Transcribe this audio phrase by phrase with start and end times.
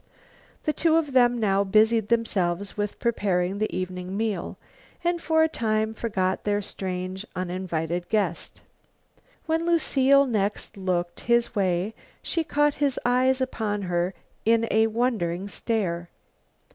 [0.63, 4.57] The two of them now busied themselves with preparing the evening meal,
[5.03, 8.63] and for a time forgot their strange, uninvited guest.
[9.45, 11.93] When Lucile next looked his way
[12.23, 16.09] she caught his eyes upon her in a wondering stare.